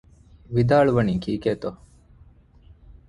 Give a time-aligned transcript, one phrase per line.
[0.55, 1.69] ވިދާޅުވަނީ ކީކޭތޯ؟